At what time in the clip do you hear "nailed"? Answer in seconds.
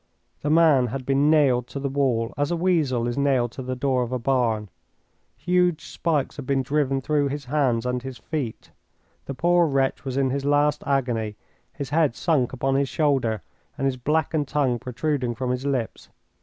1.29-1.67, 3.19-3.51